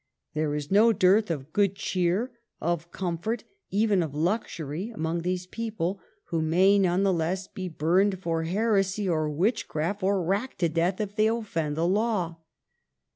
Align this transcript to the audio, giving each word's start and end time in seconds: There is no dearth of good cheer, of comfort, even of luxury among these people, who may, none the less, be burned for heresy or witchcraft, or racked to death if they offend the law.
There 0.33 0.55
is 0.55 0.71
no 0.71 0.91
dearth 0.93 1.29
of 1.29 1.53
good 1.53 1.75
cheer, 1.75 2.31
of 2.59 2.89
comfort, 2.91 3.43
even 3.69 4.01
of 4.01 4.15
luxury 4.15 4.89
among 4.89 5.21
these 5.21 5.45
people, 5.45 5.99
who 6.29 6.41
may, 6.41 6.79
none 6.79 7.03
the 7.03 7.13
less, 7.13 7.47
be 7.47 7.69
burned 7.69 8.17
for 8.19 8.45
heresy 8.45 9.07
or 9.07 9.29
witchcraft, 9.29 10.01
or 10.01 10.23
racked 10.23 10.57
to 10.61 10.69
death 10.69 10.99
if 10.99 11.15
they 11.15 11.27
offend 11.27 11.77
the 11.77 11.85
law. 11.85 12.37